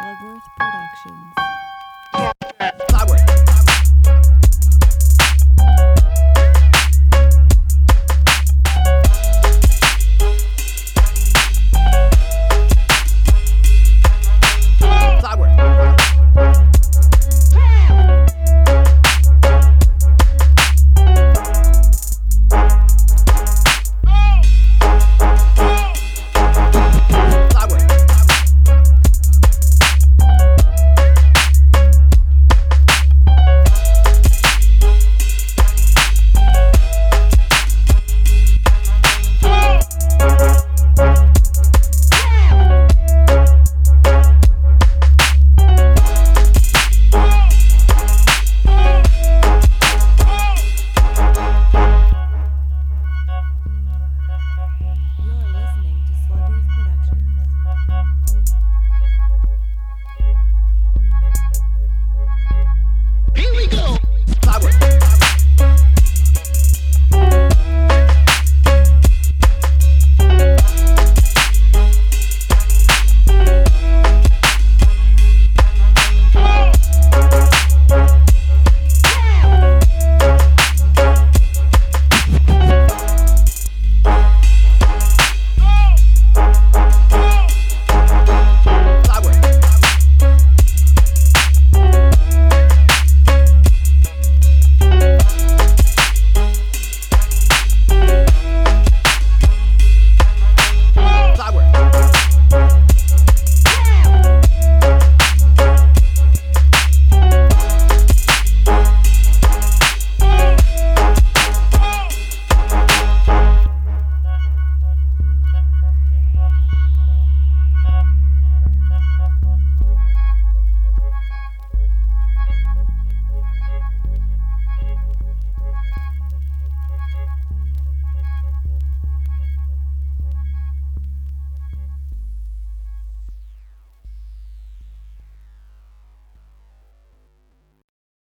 Slugworth 0.00 0.48
Productions. 0.56 1.49